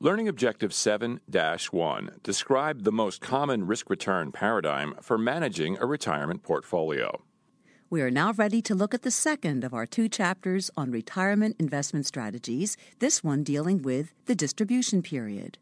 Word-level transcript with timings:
Learning 0.00 0.26
Objective 0.26 0.74
7 0.74 1.20
1 1.70 2.10
Describe 2.24 2.82
the 2.82 2.92
most 2.92 3.20
common 3.20 3.64
risk 3.64 3.88
return 3.88 4.32
paradigm 4.32 4.96
for 5.00 5.16
managing 5.16 5.78
a 5.78 5.86
retirement 5.86 6.42
portfolio. 6.42 7.22
We 7.90 8.02
are 8.02 8.10
now 8.10 8.32
ready 8.32 8.60
to 8.62 8.74
look 8.74 8.92
at 8.92 9.02
the 9.02 9.12
second 9.12 9.62
of 9.62 9.72
our 9.72 9.86
two 9.86 10.08
chapters 10.08 10.68
on 10.76 10.90
retirement 10.90 11.54
investment 11.60 12.06
strategies, 12.06 12.76
this 12.98 13.22
one 13.22 13.44
dealing 13.44 13.82
with 13.82 14.12
the 14.26 14.34
distribution 14.34 15.00
period. 15.00 15.58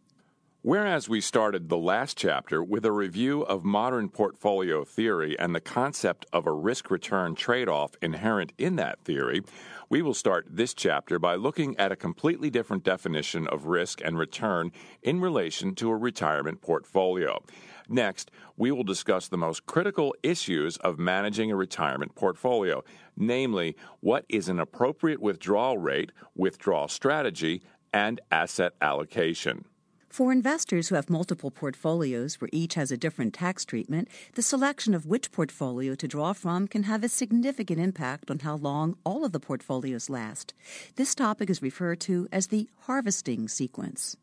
Whereas 0.64 1.08
we 1.08 1.20
started 1.20 1.68
the 1.68 1.76
last 1.76 2.16
chapter 2.16 2.62
with 2.62 2.84
a 2.84 2.92
review 2.92 3.42
of 3.42 3.64
modern 3.64 4.08
portfolio 4.08 4.84
theory 4.84 5.36
and 5.36 5.52
the 5.52 5.60
concept 5.60 6.24
of 6.32 6.46
a 6.46 6.52
risk 6.52 6.88
return 6.88 7.34
trade 7.34 7.68
off 7.68 7.96
inherent 8.00 8.52
in 8.58 8.76
that 8.76 9.02
theory, 9.02 9.42
we 9.88 10.02
will 10.02 10.14
start 10.14 10.46
this 10.48 10.72
chapter 10.72 11.18
by 11.18 11.34
looking 11.34 11.76
at 11.78 11.90
a 11.90 11.96
completely 11.96 12.48
different 12.48 12.84
definition 12.84 13.48
of 13.48 13.66
risk 13.66 14.00
and 14.04 14.16
return 14.16 14.70
in 15.02 15.20
relation 15.20 15.74
to 15.74 15.90
a 15.90 15.96
retirement 15.96 16.62
portfolio. 16.62 17.42
Next, 17.88 18.30
we 18.56 18.70
will 18.70 18.84
discuss 18.84 19.26
the 19.26 19.36
most 19.36 19.66
critical 19.66 20.14
issues 20.22 20.76
of 20.76 20.96
managing 20.96 21.50
a 21.50 21.56
retirement 21.56 22.14
portfolio, 22.14 22.84
namely, 23.16 23.74
what 23.98 24.24
is 24.28 24.48
an 24.48 24.60
appropriate 24.60 25.20
withdrawal 25.20 25.78
rate, 25.78 26.12
withdrawal 26.36 26.86
strategy, 26.86 27.62
and 27.92 28.20
asset 28.30 28.74
allocation. 28.80 29.64
For 30.12 30.30
investors 30.30 30.88
who 30.88 30.94
have 30.96 31.08
multiple 31.08 31.50
portfolios 31.50 32.38
where 32.38 32.50
each 32.52 32.74
has 32.74 32.92
a 32.92 32.98
different 32.98 33.32
tax 33.32 33.64
treatment, 33.64 34.08
the 34.34 34.42
selection 34.42 34.92
of 34.92 35.06
which 35.06 35.32
portfolio 35.32 35.94
to 35.94 36.06
draw 36.06 36.34
from 36.34 36.68
can 36.68 36.82
have 36.82 37.02
a 37.02 37.08
significant 37.08 37.80
impact 37.80 38.30
on 38.30 38.40
how 38.40 38.56
long 38.56 38.98
all 39.06 39.24
of 39.24 39.32
the 39.32 39.40
portfolios 39.40 40.10
last. 40.10 40.52
This 40.96 41.14
topic 41.14 41.48
is 41.48 41.62
referred 41.62 41.98
to 42.00 42.28
as 42.30 42.48
the 42.48 42.68
harvesting 42.80 43.48
sequence. 43.48 44.18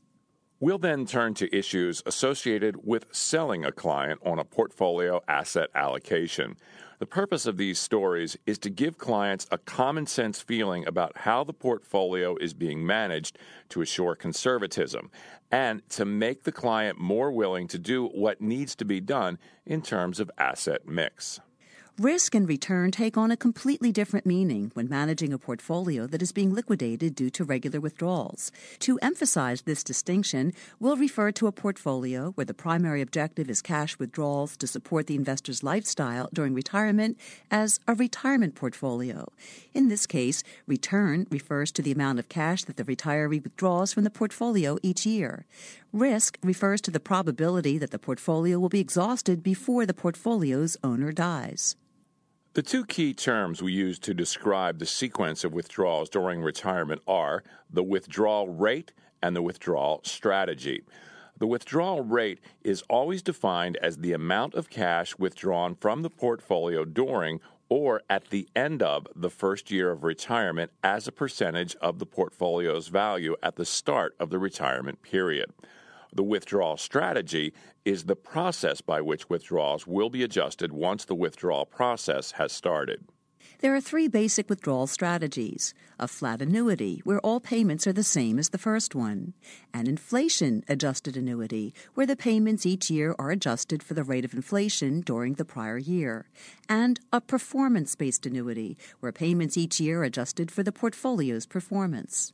We'll 0.59 0.77
then 0.77 1.07
turn 1.07 1.33
to 1.33 1.57
issues 1.57 2.03
associated 2.05 2.85
with 2.85 3.07
selling 3.11 3.65
a 3.65 3.71
client 3.71 4.19
on 4.23 4.37
a 4.37 4.45
portfolio 4.45 5.21
asset 5.27 5.69
allocation. 5.73 6.55
The 6.99 7.05
purpose 7.05 7.45
of 7.45 7.55
these 7.55 7.79
stories 7.79 8.35
is 8.45 8.57
to 8.59 8.69
give 8.69 8.97
clients 8.97 9.47
a 9.51 9.57
common 9.57 10.05
sense 10.05 10.41
feeling 10.41 10.85
about 10.85 11.19
how 11.19 11.45
the 11.45 11.53
portfolio 11.53 12.35
is 12.35 12.53
being 12.53 12.85
managed 12.85 13.37
to 13.69 13.81
assure 13.81 14.15
conservatism 14.15 15.09
and 15.49 15.87
to 15.91 16.03
make 16.03 16.43
the 16.43 16.51
client 16.51 16.99
more 16.99 17.31
willing 17.31 17.69
to 17.69 17.79
do 17.79 18.07
what 18.07 18.41
needs 18.41 18.75
to 18.75 18.83
be 18.83 18.99
done 18.99 19.39
in 19.65 19.81
terms 19.81 20.19
of 20.19 20.29
asset 20.37 20.85
mix. 20.85 21.39
Risk 21.99 22.33
and 22.33 22.47
return 22.47 22.91
take 22.91 23.17
on 23.17 23.29
a 23.29 23.35
completely 23.35 23.91
different 23.91 24.25
meaning 24.25 24.71
when 24.73 24.87
managing 24.87 25.33
a 25.33 25.37
portfolio 25.37 26.07
that 26.07 26.21
is 26.21 26.31
being 26.31 26.53
liquidated 26.53 27.13
due 27.13 27.29
to 27.31 27.43
regular 27.43 27.81
withdrawals. 27.81 28.53
To 28.79 28.97
emphasize 29.01 29.63
this 29.63 29.83
distinction, 29.83 30.53
we'll 30.79 30.95
refer 30.95 31.33
to 31.33 31.47
a 31.47 31.51
portfolio 31.51 32.31
where 32.35 32.45
the 32.45 32.53
primary 32.53 33.01
objective 33.01 33.49
is 33.49 33.61
cash 33.61 33.99
withdrawals 33.99 34.55
to 34.55 34.65
support 34.65 35.07
the 35.07 35.15
investor's 35.15 35.61
lifestyle 35.61 36.29
during 36.31 36.53
retirement 36.53 37.17
as 37.51 37.81
a 37.85 37.93
retirement 37.93 38.55
portfolio. 38.55 39.27
In 39.73 39.89
this 39.89 40.07
case, 40.07 40.41
return 40.67 41.27
refers 41.29 41.69
to 41.73 41.81
the 41.81 41.91
amount 41.91 42.17
of 42.17 42.29
cash 42.29 42.63
that 42.63 42.77
the 42.77 42.85
retiree 42.85 43.43
withdraws 43.43 43.91
from 43.91 44.05
the 44.05 44.09
portfolio 44.09 44.77
each 44.81 45.05
year. 45.05 45.45
Risk 45.91 46.37
refers 46.41 46.79
to 46.79 46.91
the 46.91 47.01
probability 47.01 47.77
that 47.77 47.91
the 47.91 47.99
portfolio 47.99 48.57
will 48.57 48.69
be 48.69 48.79
exhausted 48.79 49.43
before 49.43 49.85
the 49.85 49.93
portfolio's 49.93 50.77
owner 50.81 51.11
dies. 51.11 51.75
The 52.59 52.63
two 52.63 52.85
key 52.85 53.13
terms 53.13 53.63
we 53.63 53.71
use 53.71 53.99
to 53.99 54.13
describe 54.13 54.79
the 54.79 54.85
sequence 54.85 55.45
of 55.45 55.53
withdrawals 55.53 56.09
during 56.09 56.41
retirement 56.41 57.01
are 57.07 57.41
the 57.69 57.83
withdrawal 57.83 58.49
rate 58.49 58.91
and 59.21 59.33
the 59.33 59.41
withdrawal 59.41 60.01
strategy. 60.03 60.83
The 61.37 61.47
withdrawal 61.47 62.01
rate 62.01 62.41
is 62.61 62.83
always 62.89 63.21
defined 63.21 63.77
as 63.77 63.99
the 63.99 64.11
amount 64.11 64.55
of 64.55 64.69
cash 64.69 65.17
withdrawn 65.17 65.73
from 65.73 66.01
the 66.01 66.09
portfolio 66.09 66.83
during 66.83 67.39
or 67.69 68.01
at 68.09 68.29
the 68.29 68.49
end 68.57 68.83
of 68.83 69.07
the 69.15 69.29
first 69.29 69.71
year 69.71 69.89
of 69.89 70.03
retirement 70.03 70.73
as 70.83 71.07
a 71.07 71.13
percentage 71.13 71.77
of 71.77 71.97
the 71.97 72.05
portfolio's 72.05 72.89
value 72.89 73.37
at 73.41 73.55
the 73.55 73.63
start 73.63 74.17
of 74.19 74.31
the 74.31 74.37
retirement 74.37 75.01
period. 75.01 75.53
The 76.13 76.23
withdrawal 76.23 76.77
strategy 76.77 77.53
is 77.85 78.05
the 78.05 78.15
process 78.15 78.81
by 78.81 79.01
which 79.01 79.29
withdrawals 79.29 79.85
will 79.85 80.09
be 80.09 80.23
adjusted 80.23 80.73
once 80.73 81.05
the 81.05 81.15
withdrawal 81.15 81.65
process 81.65 82.31
has 82.31 82.51
started. 82.51 83.05
There 83.61 83.75
are 83.75 83.81
three 83.81 84.07
basic 84.07 84.49
withdrawal 84.49 84.87
strategies 84.87 85.73
a 85.99 86.07
flat 86.07 86.41
annuity, 86.41 87.01
where 87.03 87.19
all 87.19 87.41
payments 87.41 87.85
are 87.85 87.91
the 87.93 88.03
same 88.03 88.39
as 88.39 88.49
the 88.49 88.57
first 88.57 88.95
one, 88.95 89.33
an 89.73 89.85
inflation 89.85 90.63
adjusted 90.69 91.17
annuity, 91.17 91.73
where 91.93 92.05
the 92.05 92.15
payments 92.15 92.65
each 92.65 92.89
year 92.89 93.13
are 93.19 93.31
adjusted 93.31 93.83
for 93.83 93.95
the 93.95 94.03
rate 94.03 94.23
of 94.23 94.33
inflation 94.33 95.01
during 95.01 95.33
the 95.33 95.43
prior 95.43 95.77
year, 95.77 96.29
and 96.69 97.01
a 97.11 97.19
performance 97.19 97.95
based 97.95 98.25
annuity, 98.25 98.77
where 99.01 99.11
payments 99.11 99.57
each 99.57 99.79
year 99.81 100.01
are 100.01 100.05
adjusted 100.05 100.51
for 100.51 100.63
the 100.63 100.71
portfolio's 100.71 101.45
performance. 101.45 102.31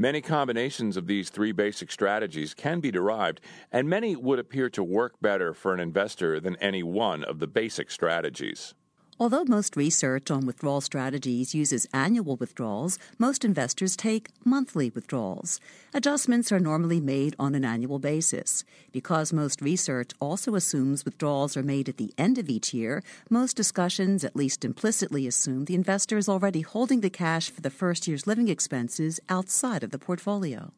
Many 0.00 0.22
combinations 0.22 0.96
of 0.96 1.06
these 1.06 1.28
three 1.28 1.52
basic 1.52 1.92
strategies 1.92 2.54
can 2.54 2.80
be 2.80 2.90
derived, 2.90 3.42
and 3.70 3.86
many 3.86 4.16
would 4.16 4.38
appear 4.38 4.70
to 4.70 4.82
work 4.82 5.20
better 5.20 5.52
for 5.52 5.74
an 5.74 5.80
investor 5.80 6.40
than 6.40 6.56
any 6.56 6.82
one 6.82 7.22
of 7.22 7.38
the 7.38 7.46
basic 7.46 7.90
strategies. 7.90 8.72
Although 9.20 9.44
most 9.44 9.76
research 9.76 10.30
on 10.30 10.46
withdrawal 10.46 10.80
strategies 10.80 11.54
uses 11.54 11.86
annual 11.92 12.36
withdrawals, 12.36 12.98
most 13.18 13.44
investors 13.44 13.94
take 13.94 14.30
monthly 14.46 14.88
withdrawals. 14.88 15.60
Adjustments 15.92 16.50
are 16.50 16.58
normally 16.58 17.02
made 17.02 17.36
on 17.38 17.54
an 17.54 17.62
annual 17.62 17.98
basis. 17.98 18.64
Because 18.92 19.30
most 19.30 19.60
research 19.60 20.12
also 20.20 20.54
assumes 20.54 21.04
withdrawals 21.04 21.54
are 21.54 21.62
made 21.62 21.86
at 21.86 21.98
the 21.98 22.14
end 22.16 22.38
of 22.38 22.48
each 22.48 22.72
year, 22.72 23.02
most 23.28 23.58
discussions 23.58 24.24
at 24.24 24.34
least 24.34 24.64
implicitly 24.64 25.26
assume 25.26 25.66
the 25.66 25.74
investor 25.74 26.16
is 26.16 26.26
already 26.26 26.62
holding 26.62 27.02
the 27.02 27.10
cash 27.10 27.50
for 27.50 27.60
the 27.60 27.68
first 27.68 28.08
year's 28.08 28.26
living 28.26 28.48
expenses 28.48 29.20
outside 29.28 29.84
of 29.84 29.90
the 29.90 29.98
portfolio. 29.98 30.72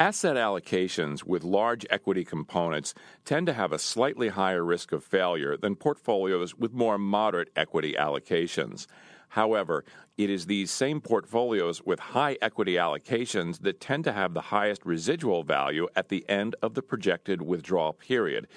Asset 0.00 0.36
allocations 0.36 1.24
with 1.24 1.44
large 1.44 1.84
equity 1.90 2.24
components 2.24 2.94
tend 3.26 3.46
to 3.46 3.52
have 3.52 3.70
a 3.70 3.78
slightly 3.78 4.28
higher 4.28 4.64
risk 4.64 4.92
of 4.92 5.04
failure 5.04 5.58
than 5.58 5.76
portfolios 5.76 6.54
with 6.54 6.72
more 6.72 6.96
moderate 6.96 7.50
equity 7.54 7.94
allocations. 7.98 8.86
However, 9.28 9.84
it 10.16 10.30
is 10.30 10.46
these 10.46 10.70
same 10.70 11.02
portfolios 11.02 11.82
with 11.84 12.00
high 12.00 12.38
equity 12.40 12.76
allocations 12.76 13.60
that 13.60 13.78
tend 13.78 14.04
to 14.04 14.12
have 14.12 14.32
the 14.32 14.40
highest 14.40 14.86
residual 14.86 15.42
value 15.42 15.86
at 15.94 16.08
the 16.08 16.24
end 16.30 16.56
of 16.62 16.72
the 16.72 16.82
projected 16.82 17.42
withdrawal 17.42 17.92
period, 17.92 18.48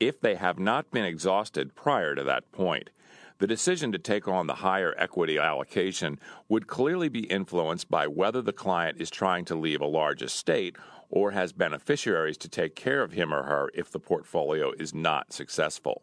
if 0.00 0.20
they 0.20 0.34
have 0.34 0.58
not 0.58 0.90
been 0.90 1.06
exhausted 1.06 1.74
prior 1.74 2.14
to 2.14 2.24
that 2.24 2.52
point. 2.52 2.90
The 3.40 3.46
decision 3.46 3.90
to 3.92 3.98
take 3.98 4.28
on 4.28 4.48
the 4.48 4.56
higher 4.56 4.94
equity 4.98 5.38
allocation 5.38 6.20
would 6.50 6.66
clearly 6.66 7.08
be 7.08 7.20
influenced 7.20 7.90
by 7.90 8.06
whether 8.06 8.42
the 8.42 8.52
client 8.52 9.00
is 9.00 9.08
trying 9.08 9.46
to 9.46 9.54
leave 9.54 9.80
a 9.80 9.86
large 9.86 10.20
estate 10.20 10.76
or 11.08 11.30
has 11.30 11.54
beneficiaries 11.54 12.36
to 12.36 12.50
take 12.50 12.76
care 12.76 13.02
of 13.02 13.12
him 13.12 13.32
or 13.32 13.44
her 13.44 13.70
if 13.72 13.90
the 13.90 13.98
portfolio 13.98 14.72
is 14.72 14.92
not 14.92 15.32
successful. 15.32 16.02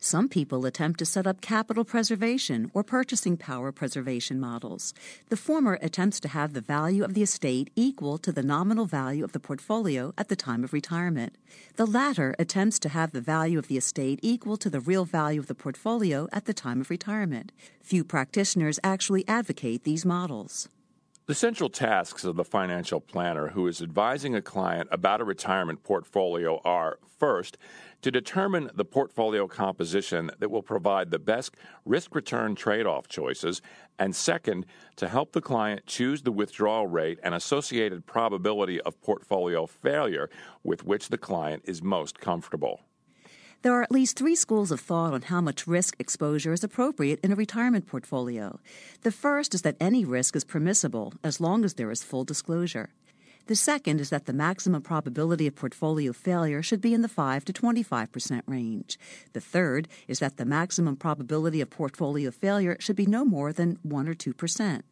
Some 0.00 0.28
people 0.28 0.64
attempt 0.64 1.00
to 1.00 1.04
set 1.04 1.26
up 1.26 1.40
capital 1.40 1.84
preservation 1.84 2.70
or 2.72 2.84
purchasing 2.84 3.36
power 3.36 3.72
preservation 3.72 4.38
models. 4.38 4.94
The 5.28 5.36
former 5.36 5.76
attempts 5.82 6.20
to 6.20 6.28
have 6.28 6.52
the 6.52 6.60
value 6.60 7.02
of 7.02 7.14
the 7.14 7.22
estate 7.22 7.70
equal 7.74 8.16
to 8.18 8.30
the 8.30 8.44
nominal 8.44 8.86
value 8.86 9.24
of 9.24 9.32
the 9.32 9.40
portfolio 9.40 10.14
at 10.16 10.28
the 10.28 10.36
time 10.36 10.62
of 10.62 10.72
retirement. 10.72 11.34
The 11.74 11.86
latter 11.86 12.36
attempts 12.38 12.78
to 12.80 12.88
have 12.90 13.10
the 13.10 13.20
value 13.20 13.58
of 13.58 13.66
the 13.66 13.76
estate 13.76 14.20
equal 14.22 14.56
to 14.58 14.70
the 14.70 14.80
real 14.80 15.04
value 15.04 15.40
of 15.40 15.48
the 15.48 15.54
portfolio 15.56 16.28
at 16.32 16.44
the 16.44 16.54
time 16.54 16.80
of 16.80 16.90
retirement. 16.90 17.50
Few 17.82 18.04
practitioners 18.04 18.78
actually 18.84 19.26
advocate 19.26 19.82
these 19.82 20.06
models. 20.06 20.68
The 21.28 21.34
central 21.34 21.68
tasks 21.68 22.24
of 22.24 22.36
the 22.36 22.44
financial 22.44 23.02
planner 23.02 23.48
who 23.48 23.66
is 23.66 23.82
advising 23.82 24.34
a 24.34 24.40
client 24.40 24.88
about 24.90 25.20
a 25.20 25.24
retirement 25.24 25.82
portfolio 25.82 26.58
are 26.64 26.98
first, 27.18 27.58
to 28.00 28.10
determine 28.10 28.70
the 28.74 28.86
portfolio 28.86 29.46
composition 29.46 30.30
that 30.38 30.50
will 30.50 30.62
provide 30.62 31.10
the 31.10 31.18
best 31.18 31.54
risk 31.84 32.14
return 32.14 32.54
trade 32.54 32.86
off 32.86 33.08
choices, 33.08 33.60
and 33.98 34.16
second, 34.16 34.64
to 34.96 35.06
help 35.06 35.32
the 35.32 35.42
client 35.42 35.84
choose 35.84 36.22
the 36.22 36.32
withdrawal 36.32 36.86
rate 36.86 37.18
and 37.22 37.34
associated 37.34 38.06
probability 38.06 38.80
of 38.80 38.98
portfolio 39.02 39.66
failure 39.66 40.30
with 40.64 40.82
which 40.82 41.10
the 41.10 41.18
client 41.18 41.62
is 41.66 41.82
most 41.82 42.18
comfortable. 42.18 42.80
There 43.62 43.74
are 43.74 43.82
at 43.82 43.90
least 43.90 44.16
three 44.16 44.36
schools 44.36 44.70
of 44.70 44.78
thought 44.78 45.12
on 45.12 45.22
how 45.22 45.40
much 45.40 45.66
risk 45.66 45.96
exposure 45.98 46.52
is 46.52 46.62
appropriate 46.62 47.18
in 47.24 47.32
a 47.32 47.36
retirement 47.36 47.88
portfolio. 47.88 48.60
The 49.02 49.10
first 49.10 49.52
is 49.52 49.62
that 49.62 49.76
any 49.80 50.04
risk 50.04 50.36
is 50.36 50.44
permissible 50.44 51.14
as 51.24 51.40
long 51.40 51.64
as 51.64 51.74
there 51.74 51.90
is 51.90 52.04
full 52.04 52.22
disclosure. 52.22 52.90
The 53.46 53.56
second 53.56 54.00
is 54.00 54.10
that 54.10 54.26
the 54.26 54.32
maximum 54.32 54.82
probability 54.82 55.48
of 55.48 55.56
portfolio 55.56 56.12
failure 56.12 56.62
should 56.62 56.80
be 56.80 56.94
in 56.94 57.02
the 57.02 57.08
5 57.08 57.44
to 57.46 57.52
25% 57.52 58.42
range. 58.46 58.96
The 59.32 59.40
third 59.40 59.88
is 60.06 60.20
that 60.20 60.36
the 60.36 60.44
maximum 60.44 60.94
probability 60.94 61.60
of 61.60 61.68
portfolio 61.68 62.30
failure 62.30 62.76
should 62.78 62.96
be 62.96 63.06
no 63.06 63.24
more 63.24 63.52
than 63.52 63.80
1 63.82 64.08
or 64.08 64.14
2%. 64.14 64.82